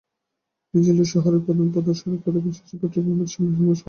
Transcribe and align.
মিছিলটি 0.73 1.05
শহরের 1.13 1.41
প্রধান 1.45 1.67
প্রধান 1.73 1.95
সড়ক 1.99 2.19
প্রদক্ষিণ 2.23 2.53
শেষে 2.57 2.75
পেট্রল 2.81 3.03
পাম্পের 3.05 3.19
পাশে 3.19 3.33
সমাবেশ 3.35 3.59
করে। 3.59 3.79